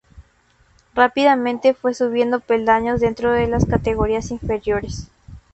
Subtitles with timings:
[0.95, 5.09] Rápidamente fue subiendo peldaños dentro de las categorías inferiores.